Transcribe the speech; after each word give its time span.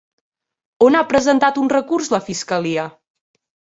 On 0.85 0.97
ha 0.97 1.03
presentat 1.13 1.61
un 1.67 1.71
recurs 1.77 2.13
la 2.17 2.25
fiscalia? 2.35 2.93